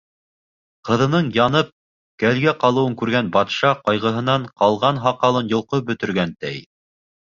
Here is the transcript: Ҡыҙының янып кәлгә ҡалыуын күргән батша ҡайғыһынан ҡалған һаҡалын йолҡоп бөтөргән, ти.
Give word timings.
Ҡыҙының 0.87 1.29
янып 1.35 1.69
кәлгә 2.25 2.55
ҡалыуын 2.65 2.97
күргән 3.03 3.31
батша 3.37 3.77
ҡайғыһынан 3.87 4.51
ҡалған 4.59 5.07
һаҡалын 5.09 5.57
йолҡоп 5.57 5.91
бөтөргән, 5.93 6.39
ти. 6.45 6.61